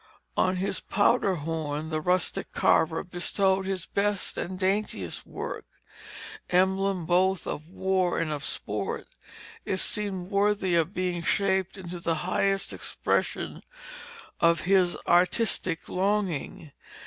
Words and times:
On 0.35 0.55
his 0.55 0.79
powder 0.79 1.35
horn 1.35 1.89
the 1.91 2.01
rustic 2.01 2.51
carver 2.53 3.03
bestowed 3.03 3.67
his 3.67 3.85
best 3.85 4.35
and 4.35 4.57
daintiest 4.57 5.27
work. 5.27 5.67
Emblem 6.49 7.05
both 7.05 7.45
of 7.45 7.69
war 7.69 8.17
and 8.17 8.31
of 8.31 8.43
sport, 8.43 9.05
it 9.63 9.77
seemed 9.77 10.31
worthy 10.31 10.73
of 10.73 10.95
being 10.95 11.21
shaped 11.21 11.77
into 11.77 11.99
the 11.99 12.15
highest 12.25 12.73
expression 12.73 13.61
of 14.39 14.61
his 14.61 14.97
artistic 15.07 15.87
longing. 15.87 16.71